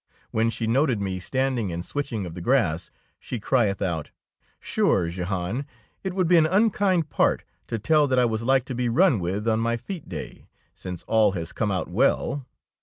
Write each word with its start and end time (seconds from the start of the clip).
When 0.31 0.49
she 0.49 0.65
noted 0.65 0.99
me 0.99 1.19
standing 1.19 1.71
and 1.71 1.85
switching 1.85 2.25
of 2.25 2.33
the 2.33 2.41
grass, 2.41 2.89
she 3.19 3.39
crieth 3.39 3.83
out, 3.83 4.09
—"Sure, 4.59 5.07
Jehan, 5.09 5.63
it 6.03 6.15
would 6.15 6.27
be 6.27 6.37
an 6.37 6.47
unkind 6.47 7.11
part 7.11 7.43
to 7.67 7.77
tell 7.77 8.07
that 8.07 8.17
I 8.17 8.25
was 8.25 8.41
like 8.41 8.65
to 8.65 8.73
be 8.73 8.89
run 8.89 9.19
with 9.19 9.47
on 9.47 9.59
my 9.59 9.77
fete 9.77 10.09
day, 10.09 10.47
since 10.73 11.03
all 11.03 11.33
has 11.33 11.53
come 11.53 11.69
out 11.71 11.87
well. 11.87 12.47